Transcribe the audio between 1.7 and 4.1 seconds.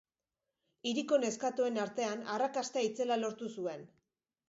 artean arrakasta itzela lortu zuen.